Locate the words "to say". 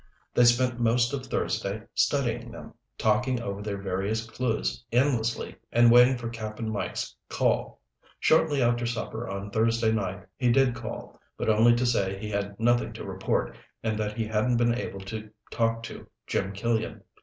11.75-12.17